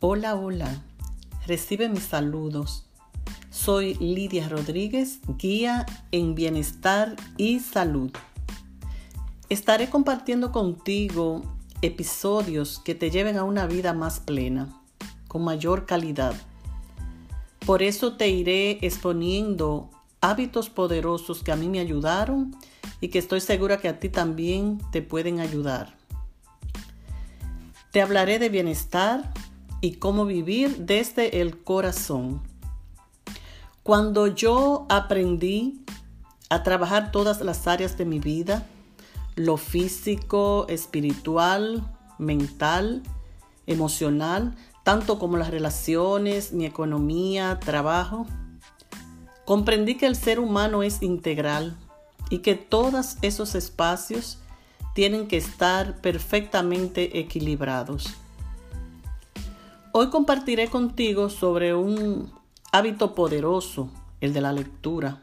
Hola, 0.00 0.36
hola. 0.36 0.80
Recibe 1.48 1.88
mis 1.88 2.04
saludos. 2.04 2.84
Soy 3.50 3.94
Lidia 3.94 4.48
Rodríguez, 4.48 5.18
guía 5.38 5.86
en 6.12 6.36
bienestar 6.36 7.16
y 7.36 7.58
salud. 7.58 8.12
Estaré 9.48 9.90
compartiendo 9.90 10.52
contigo 10.52 11.42
episodios 11.82 12.78
que 12.78 12.94
te 12.94 13.10
lleven 13.10 13.38
a 13.38 13.42
una 13.42 13.66
vida 13.66 13.92
más 13.92 14.20
plena, 14.20 14.80
con 15.26 15.42
mayor 15.42 15.84
calidad. 15.84 16.34
Por 17.66 17.82
eso 17.82 18.16
te 18.16 18.28
iré 18.28 18.78
exponiendo 18.82 19.90
hábitos 20.20 20.70
poderosos 20.70 21.42
que 21.42 21.50
a 21.50 21.56
mí 21.56 21.68
me 21.68 21.80
ayudaron 21.80 22.54
y 23.00 23.08
que 23.08 23.18
estoy 23.18 23.40
segura 23.40 23.78
que 23.78 23.88
a 23.88 23.98
ti 23.98 24.10
también 24.10 24.78
te 24.92 25.02
pueden 25.02 25.40
ayudar. 25.40 25.98
Te 27.90 28.00
hablaré 28.00 28.38
de 28.38 28.48
bienestar 28.48 29.32
y 29.80 29.92
cómo 29.94 30.24
vivir 30.24 30.86
desde 30.86 31.40
el 31.40 31.62
corazón. 31.62 32.42
Cuando 33.82 34.26
yo 34.26 34.86
aprendí 34.88 35.84
a 36.50 36.62
trabajar 36.62 37.10
todas 37.12 37.40
las 37.40 37.66
áreas 37.66 37.96
de 37.96 38.04
mi 38.04 38.18
vida, 38.18 38.66
lo 39.36 39.56
físico, 39.56 40.66
espiritual, 40.68 41.86
mental, 42.18 43.02
emocional, 43.66 44.56
tanto 44.82 45.18
como 45.18 45.36
las 45.36 45.50
relaciones, 45.50 46.52
mi 46.52 46.66
economía, 46.66 47.60
trabajo, 47.60 48.26
comprendí 49.44 49.96
que 49.96 50.06
el 50.06 50.16
ser 50.16 50.40
humano 50.40 50.82
es 50.82 51.02
integral 51.02 51.76
y 52.30 52.38
que 52.38 52.54
todos 52.54 53.16
esos 53.22 53.54
espacios 53.54 54.38
tienen 54.94 55.28
que 55.28 55.36
estar 55.36 56.00
perfectamente 56.00 57.20
equilibrados. 57.20 58.14
Hoy 59.92 60.10
compartiré 60.10 60.68
contigo 60.68 61.30
sobre 61.30 61.74
un 61.74 62.30
hábito 62.72 63.14
poderoso, 63.14 63.90
el 64.20 64.34
de 64.34 64.42
la 64.42 64.52
lectura. 64.52 65.22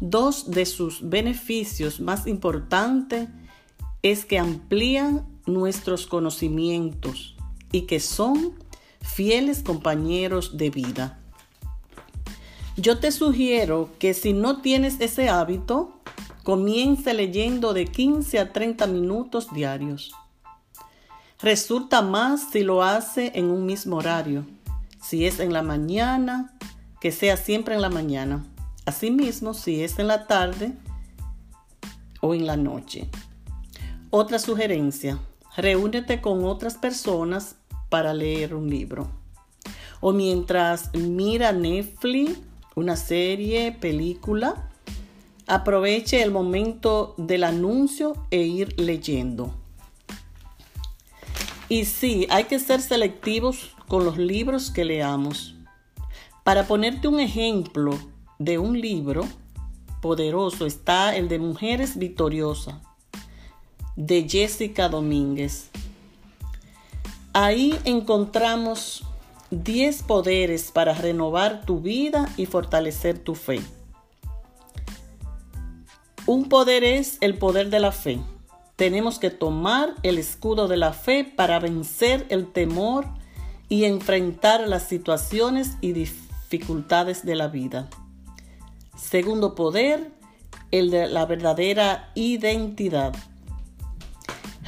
Dos 0.00 0.50
de 0.50 0.66
sus 0.66 1.08
beneficios 1.08 2.00
más 2.00 2.26
importantes 2.26 3.28
es 4.02 4.24
que 4.24 4.40
amplían 4.40 5.24
nuestros 5.46 6.08
conocimientos 6.08 7.36
y 7.70 7.82
que 7.82 8.00
son 8.00 8.54
fieles 9.00 9.62
compañeros 9.62 10.56
de 10.56 10.70
vida. 10.70 11.20
Yo 12.76 12.98
te 12.98 13.12
sugiero 13.12 13.90
que 14.00 14.14
si 14.14 14.32
no 14.32 14.62
tienes 14.62 15.00
ese 15.00 15.28
hábito, 15.28 15.92
comience 16.42 17.14
leyendo 17.14 17.72
de 17.72 17.84
15 17.84 18.40
a 18.40 18.52
30 18.52 18.88
minutos 18.88 19.52
diarios. 19.52 20.12
Resulta 21.42 22.02
más 22.02 22.50
si 22.52 22.62
lo 22.62 22.84
hace 22.84 23.32
en 23.34 23.46
un 23.46 23.66
mismo 23.66 23.96
horario. 23.96 24.46
Si 25.02 25.26
es 25.26 25.40
en 25.40 25.52
la 25.52 25.62
mañana, 25.62 26.56
que 27.00 27.10
sea 27.10 27.36
siempre 27.36 27.74
en 27.74 27.82
la 27.82 27.90
mañana. 27.90 28.46
Asimismo, 28.86 29.52
si 29.52 29.82
es 29.82 29.98
en 29.98 30.06
la 30.06 30.28
tarde 30.28 30.72
o 32.20 32.32
en 32.34 32.46
la 32.46 32.56
noche. 32.56 33.08
Otra 34.10 34.38
sugerencia, 34.38 35.18
reúnete 35.56 36.20
con 36.20 36.44
otras 36.44 36.74
personas 36.74 37.56
para 37.88 38.14
leer 38.14 38.54
un 38.54 38.70
libro. 38.70 39.10
O 40.00 40.12
mientras 40.12 40.94
mira 40.94 41.50
Netflix, 41.50 42.38
una 42.76 42.94
serie, 42.94 43.72
película, 43.72 44.70
aproveche 45.48 46.22
el 46.22 46.30
momento 46.30 47.16
del 47.18 47.42
anuncio 47.42 48.12
e 48.30 48.42
ir 48.42 48.78
leyendo. 48.78 49.61
Y 51.72 51.86
sí, 51.86 52.26
hay 52.28 52.44
que 52.44 52.58
ser 52.58 52.82
selectivos 52.82 53.70
con 53.88 54.04
los 54.04 54.18
libros 54.18 54.70
que 54.70 54.84
leamos. 54.84 55.54
Para 56.44 56.66
ponerte 56.66 57.08
un 57.08 57.18
ejemplo 57.18 57.98
de 58.38 58.58
un 58.58 58.78
libro 58.78 59.26
poderoso 60.02 60.66
está 60.66 61.16
el 61.16 61.30
de 61.30 61.38
Mujeres 61.38 61.96
Victoriosas 61.96 62.74
de 63.96 64.28
Jessica 64.28 64.90
Domínguez. 64.90 65.70
Ahí 67.32 67.74
encontramos 67.86 69.06
10 69.50 70.02
poderes 70.02 70.72
para 70.72 70.92
renovar 70.92 71.64
tu 71.64 71.80
vida 71.80 72.28
y 72.36 72.44
fortalecer 72.44 73.18
tu 73.18 73.34
fe. 73.34 73.62
Un 76.26 76.50
poder 76.50 76.84
es 76.84 77.16
el 77.22 77.38
poder 77.38 77.70
de 77.70 77.80
la 77.80 77.92
fe 77.92 78.20
tenemos 78.76 79.18
que 79.18 79.30
tomar 79.30 79.94
el 80.02 80.18
escudo 80.18 80.68
de 80.68 80.76
la 80.76 80.92
fe 80.92 81.24
para 81.24 81.58
vencer 81.58 82.26
el 82.30 82.50
temor 82.50 83.06
y 83.68 83.84
enfrentar 83.84 84.66
las 84.68 84.88
situaciones 84.88 85.76
y 85.80 85.92
dificultades 85.92 87.24
de 87.24 87.36
la 87.36 87.48
vida. 87.48 87.88
Segundo 88.96 89.54
poder, 89.54 90.12
el 90.70 90.90
de 90.90 91.06
la 91.06 91.26
verdadera 91.26 92.10
identidad. 92.14 93.14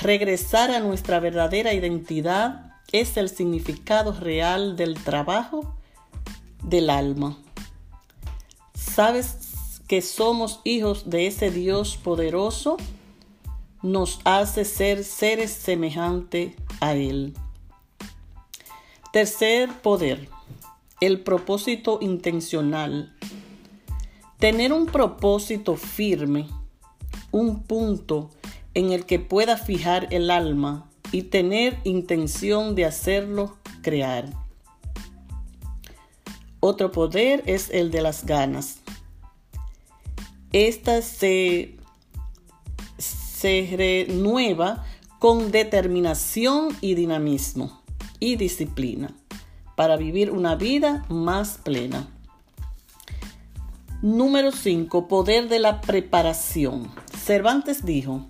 Regresar 0.00 0.70
a 0.70 0.80
nuestra 0.80 1.20
verdadera 1.20 1.74
identidad 1.74 2.72
es 2.92 3.16
el 3.16 3.28
significado 3.28 4.12
real 4.12 4.76
del 4.76 4.94
trabajo 5.02 5.76
del 6.62 6.90
alma. 6.90 7.38
¿Sabes 8.74 9.80
que 9.86 10.02
somos 10.02 10.60
hijos 10.64 11.08
de 11.08 11.26
ese 11.26 11.50
Dios 11.50 11.96
poderoso? 11.96 12.76
Nos 13.82 14.20
hace 14.24 14.64
ser 14.64 15.04
seres 15.04 15.50
semejantes 15.50 16.54
a 16.80 16.94
Él. 16.94 17.34
Tercer 19.12 19.68
poder, 19.82 20.28
el 21.00 21.20
propósito 21.20 21.98
intencional. 22.00 23.14
Tener 24.38 24.72
un 24.72 24.86
propósito 24.86 25.76
firme, 25.76 26.48
un 27.30 27.62
punto 27.62 28.30
en 28.74 28.92
el 28.92 29.04
que 29.04 29.18
pueda 29.18 29.56
fijar 29.56 30.08
el 30.10 30.30
alma 30.30 30.88
y 31.10 31.24
tener 31.24 31.78
intención 31.84 32.74
de 32.74 32.86
hacerlo 32.86 33.56
crear. 33.82 34.30
Otro 36.60 36.92
poder 36.92 37.42
es 37.46 37.70
el 37.70 37.90
de 37.90 38.00
las 38.00 38.24
ganas. 38.24 38.78
Estas 40.52 41.04
se 41.04 41.76
se 43.42 43.74
renueva 43.76 44.84
con 45.18 45.50
determinación 45.50 46.68
y 46.80 46.94
dinamismo 46.94 47.82
y 48.20 48.36
disciplina 48.36 49.16
para 49.74 49.96
vivir 49.96 50.30
una 50.30 50.54
vida 50.54 51.04
más 51.08 51.58
plena. 51.58 52.06
Número 54.00 54.52
5. 54.52 55.08
Poder 55.08 55.48
de 55.48 55.58
la 55.58 55.80
preparación. 55.80 56.88
Cervantes 57.24 57.84
dijo, 57.84 58.26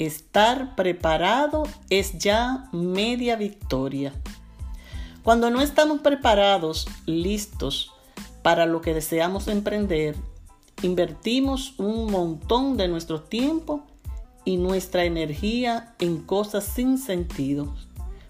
estar 0.00 0.74
preparado 0.74 1.62
es 1.88 2.18
ya 2.18 2.68
media 2.72 3.36
victoria. 3.36 4.12
Cuando 5.22 5.48
no 5.48 5.60
estamos 5.60 6.00
preparados, 6.00 6.88
listos 7.06 7.92
para 8.42 8.66
lo 8.66 8.80
que 8.80 8.94
deseamos 8.94 9.46
emprender, 9.46 10.16
invertimos 10.82 11.78
un 11.78 12.10
montón 12.10 12.76
de 12.76 12.88
nuestro 12.88 13.20
tiempo 13.20 13.86
y 14.44 14.56
nuestra 14.56 15.04
energía 15.04 15.94
en 15.98 16.18
cosas 16.22 16.64
sin 16.64 16.98
sentido, 16.98 17.74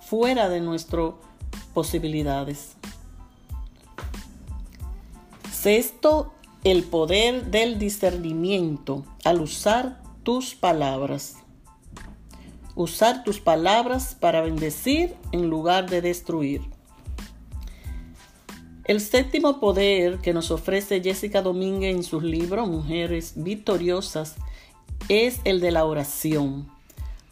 fuera 0.00 0.48
de 0.48 0.60
nuestras 0.60 1.12
posibilidades. 1.72 2.76
Sexto, 5.52 6.32
el 6.62 6.82
poder 6.82 7.50
del 7.50 7.78
discernimiento 7.78 9.04
al 9.24 9.40
usar 9.40 10.02
tus 10.22 10.54
palabras. 10.54 11.36
Usar 12.74 13.22
tus 13.24 13.40
palabras 13.40 14.16
para 14.18 14.40
bendecir 14.40 15.14
en 15.32 15.48
lugar 15.48 15.88
de 15.88 16.00
destruir. 16.00 16.62
El 18.84 19.00
séptimo 19.00 19.60
poder 19.60 20.18
que 20.18 20.34
nos 20.34 20.50
ofrece 20.50 21.02
Jessica 21.02 21.40
Domínguez 21.40 21.96
en 21.96 22.02
sus 22.02 22.22
libros 22.22 22.68
Mujeres 22.68 23.32
Victoriosas 23.36 24.36
es 25.08 25.40
el 25.44 25.60
de 25.60 25.70
la 25.70 25.84
oración. 25.84 26.68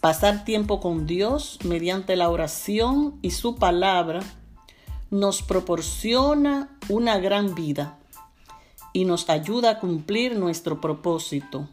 Pasar 0.01 0.45
tiempo 0.45 0.81
con 0.81 1.07
Dios 1.07 1.59
mediante 1.65 2.17
la 2.17 2.29
oración 2.29 3.19
y 3.23 3.31
su 3.31 3.57
palabra 3.57 4.21
nos 5.11 5.43
proporciona 5.43 6.77
una 6.89 7.19
gran 7.19 7.55
vida 7.55 7.99
y 8.93 9.05
nos 9.05 9.31
ayuda 9.31 9.71
a 9.71 9.79
cumplir 9.79 10.37
nuestro 10.37 10.81
propósito. 10.81 11.69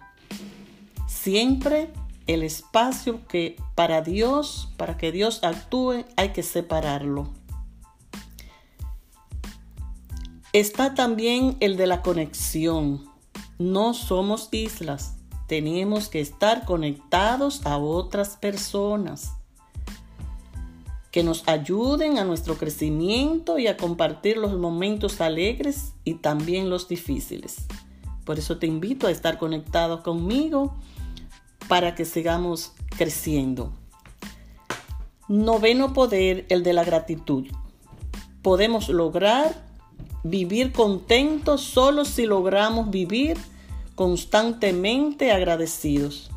Siempre 1.07 1.92
el 2.28 2.44
espacio 2.44 3.25
que 3.28 3.57
para 3.75 4.01
Dios, 4.01 4.69
para 4.78 4.96
que 4.98 5.12
Dios 5.12 5.44
actúe, 5.44 6.06
hay 6.16 6.30
que 6.30 6.44
separarlo. 6.44 7.30
Está 10.54 10.94
también 10.94 11.57
el 11.60 11.78
de 11.78 11.88
la 11.88 12.01
conexión. 12.01 13.06
No 13.57 13.94
somos 13.94 14.50
islas 14.51 15.19
tenemos 15.50 16.10
que 16.10 16.22
estar 16.22 16.63
conectados 16.63 17.66
a 17.66 17.78
otras 17.78 18.38
personas. 18.38 19.34
que 21.12 21.24
nos 21.24 21.48
ayuden 21.48 22.19
a 22.19 22.24
nuestro 22.24 22.56
crecimiento 22.56 23.57
y 23.57 23.66
a 23.66 23.78
compartir 23.78 24.38
los 24.38 24.56
momentos 24.56 25.22
alegres 25.22 25.94
y 26.04 26.13
también 26.13 26.69
los 26.69 26.88
difíciles. 26.88 27.66
Por 28.25 28.38
eso 28.38 28.60
te 28.60 28.68
invito 28.68 29.07
a 29.07 29.12
estar 29.12 29.40
conectado 29.40 30.04
conmigo 30.04 30.75
para 31.68 31.96
que 31.96 32.06
sigamos 32.06 32.74
creciendo. 32.96 33.74
Noveno 35.28 35.94
poder, 35.94 36.46
el 36.50 36.62
de 36.62 36.74
la 36.74 36.84
gratitud. 36.84 37.48
Podemos 38.44 38.88
lograr 38.88 39.66
vivir 40.24 40.72
contentos 40.74 41.62
solo 41.62 42.06
si 42.06 42.28
logramos 42.28 42.92
vivir 42.92 43.36
constantemente 44.00 45.34
agradecidos. 45.34 46.31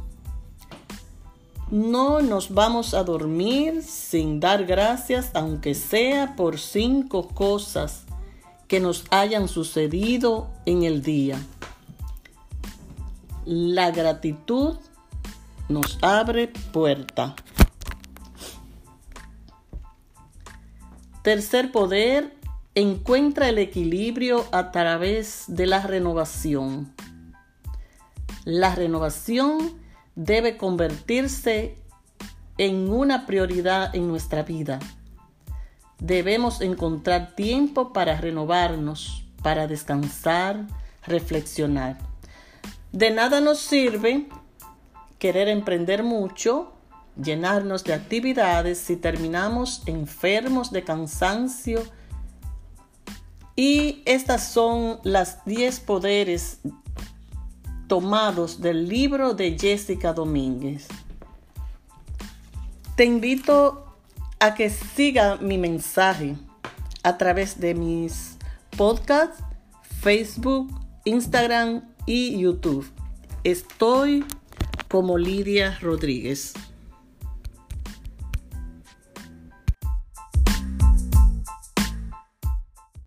No 1.70 2.20
nos 2.20 2.52
vamos 2.52 2.92
a 2.92 3.04
dormir 3.04 3.84
sin 3.84 4.40
dar 4.40 4.64
gracias, 4.64 5.30
aunque 5.32 5.76
sea 5.76 6.34
por 6.34 6.58
cinco 6.58 7.28
cosas 7.28 8.02
que 8.66 8.80
nos 8.80 9.04
hayan 9.10 9.46
sucedido 9.46 10.50
en 10.66 10.82
el 10.82 11.04
día. 11.04 11.40
La 13.44 13.92
gratitud 13.92 14.78
nos 15.68 16.00
abre 16.02 16.48
puerta. 16.72 17.36
Tercer 21.22 21.70
poder, 21.70 22.36
encuentra 22.74 23.48
el 23.48 23.58
equilibrio 23.58 24.46
a 24.50 24.72
través 24.72 25.44
de 25.46 25.66
la 25.66 25.80
renovación. 25.86 26.92
La 28.44 28.74
renovación 28.74 29.80
debe 30.16 30.56
convertirse 30.56 31.76
en 32.58 32.92
una 32.92 33.26
prioridad 33.26 33.94
en 33.94 34.08
nuestra 34.08 34.42
vida. 34.42 34.80
Debemos 35.98 36.60
encontrar 36.60 37.34
tiempo 37.36 37.92
para 37.92 38.20
renovarnos, 38.20 39.24
para 39.42 39.68
descansar, 39.68 40.66
reflexionar. 41.06 41.98
De 42.90 43.10
nada 43.10 43.40
nos 43.40 43.60
sirve 43.60 44.28
querer 45.18 45.46
emprender 45.48 46.02
mucho, 46.02 46.72
llenarnos 47.16 47.84
de 47.84 47.94
actividades 47.94 48.78
si 48.78 48.96
terminamos 48.96 49.82
enfermos 49.86 50.72
de 50.72 50.82
cansancio. 50.82 51.82
Y 53.54 54.02
estas 54.04 54.48
son 54.48 54.98
las 55.04 55.44
10 55.44 55.78
poderes 55.80 56.58
tomados 57.92 58.62
del 58.62 58.88
libro 58.88 59.34
de 59.34 59.58
Jessica 59.58 60.14
Domínguez. 60.14 60.88
Te 62.96 63.04
invito 63.04 63.84
a 64.40 64.54
que 64.54 64.70
siga 64.70 65.36
mi 65.36 65.58
mensaje 65.58 66.36
a 67.02 67.18
través 67.18 67.60
de 67.60 67.74
mis 67.74 68.38
podcasts, 68.78 69.44
Facebook, 70.00 70.72
Instagram 71.04 71.82
y 72.06 72.38
YouTube. 72.38 72.90
Estoy 73.44 74.24
como 74.88 75.18
Lidia 75.18 75.78
Rodríguez. 75.82 76.54